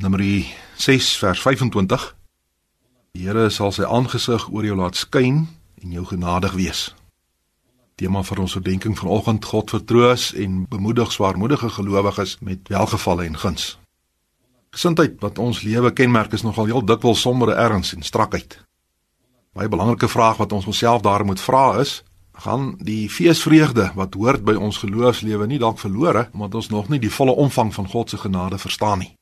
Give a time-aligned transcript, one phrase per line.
[0.00, 2.16] Numeri 6 vers 25.
[3.12, 5.42] Die Here sal sy aangesig oor jou laat skyn
[5.82, 6.80] en jou genadig wees.
[8.00, 13.76] Tema vir ons oordeenking vanoggend: God vertroos en bemoedig swaarmoedige gelowiges met welgevalle en guns.
[14.72, 18.56] Gesindheid wat ons lewe kenmerk is nogal heel dikwels sombere erns en strakheid.
[19.52, 22.00] Baie belangrike vraag wat ons onsself daar moet vra is:
[22.32, 27.04] gaan die feesvreugde wat hoort by ons geloofslewe nie dalk verlore omdat ons nog nie
[27.04, 29.19] die volle omvang van God se genade verstaan nie?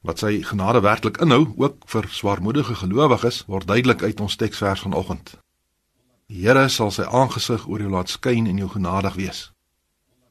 [0.00, 5.34] Wat sy genade werklik inhou, ook vir swaarmoedige gelowiges, word duidelik uit ons teksvers vanoggend.
[6.28, 9.40] Die Here sal sy aangesig oor jou laat skyn en jou genadig wees.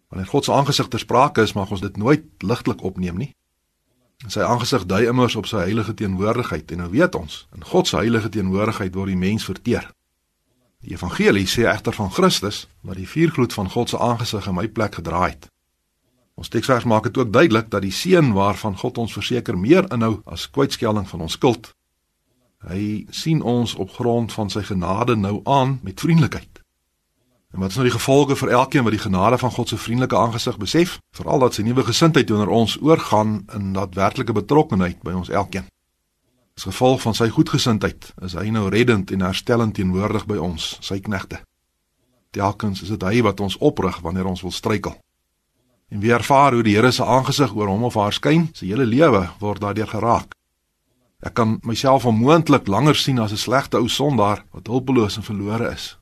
[0.07, 3.31] Wanneer God se aangesig ter sprake is, mag ons dit nooit ligtelik opneem nie.
[4.25, 7.99] Sy aangesig dui immers op sy heilige teenwoordigheid en nou weet ons, in God se
[7.99, 9.91] heilige teenwoordigheid word die mens verteer.
[10.81, 14.67] Die evangelie sê egter van Christus wat die vuurgloed van God se aangesig in my
[14.67, 15.49] plek gedraai het.
[16.37, 20.19] Ons teksvers maak dit ook duidelik dat die seën waarvan God ons verseker meer inhou
[20.29, 21.71] as kwytskelding van ons skuld.
[22.67, 26.61] Hy sien ons op grond van sy genade nou aan met vriendelikheid.
[27.53, 30.17] En wat is nou die gevolge vir elkeen wat die genade van God se vriendelike
[30.17, 30.99] aangesig besef?
[31.15, 35.65] Veral dat sy nuwe gesindheid teenoor ons oorgaan in daadwerklike betrokkenheid by ons elkeen.
[36.57, 40.99] As gevolg van sy goedgesindheid is hy nou reddend en herstellend teenwoordig by ons, sy
[41.01, 41.41] knegte.
[42.35, 44.97] Telkens is dit hy wat ons oprig wanneer ons wil struikel.
[45.87, 48.85] En wie ervaar hoe die Here se aangesig oor hom of haar skyn, sy hele
[48.85, 50.33] lewe word daardeur geraak.
[51.23, 55.71] Ek kan myself onmoontlik langer sien as 'n slegte ou sondaar wat hulpeloos en verlore
[55.71, 55.97] is.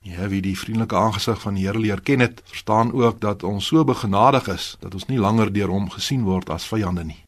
[0.00, 3.66] Ja, wie die vriendelike aangesig van die Here leer ken het, verstaan ook dat ons
[3.66, 7.24] so begenadig is dat ons nie langer deur hom gesien word as vyande nie.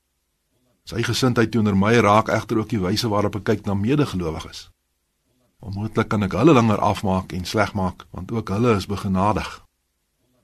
[0.84, 4.70] Sy gesindheid teenoor my raak egter ook die wyse waarop ek kyk na medegelowiges.
[5.60, 9.62] Onmoontlik kan ek hulle langer afmaak en slegmaak, want ook hulle is begenadig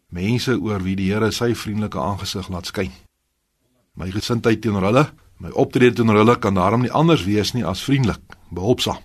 [0.09, 2.93] mense oor wie die Here sy vriendelike aangesig laat skyn.
[3.99, 5.05] My gesindheid teenoor hulle,
[5.43, 8.23] my optrede teenoor hulle kan daarom nie anders wees nie as vriendelik,
[8.55, 9.03] behulpsaam.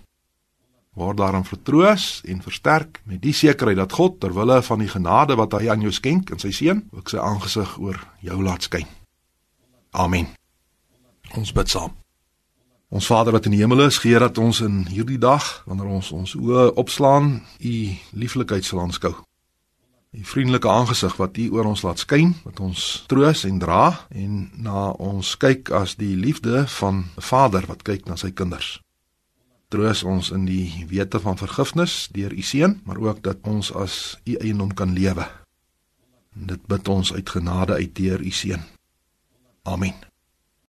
[0.94, 5.34] Word daarom vertroos en versterk met die sekerheid dat God ter wille van die genade
[5.36, 8.86] wat hy aan jou skenk in sy seun, ook sy aangesig oor jou laat skyn.
[9.90, 10.30] Amen.
[11.34, 11.98] Ons bid saam.
[12.94, 16.12] Ons Vader wat in die hemel is, gee dat ons in hierdie dag wanneer ons
[16.14, 17.74] ons oë opslaan, u
[18.14, 19.16] lieflikheid sal aanskou
[20.14, 24.46] die vriendelike aangesig wat U oor ons laat skyn, wat ons troos en dra en
[24.54, 28.80] na ons kyk as die liefde van 'n Vader wat kyk na sy kinders.
[29.68, 34.16] Troos ons in die wete van vergifnis deur U seun, maar ook dat ons as
[34.24, 35.26] U eiendom kan lewe.
[36.36, 38.62] En dit bid ons uit genade uit deur U seun.
[39.62, 40.13] Amen.